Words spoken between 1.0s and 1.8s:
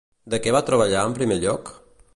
en primer lloc?